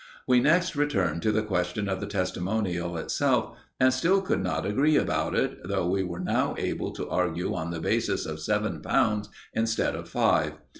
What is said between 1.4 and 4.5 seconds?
question of the testimonial itself, and still could